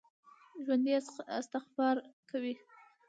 [0.63, 0.93] ژوندي
[1.39, 1.95] استغفار
[2.29, 2.53] کوي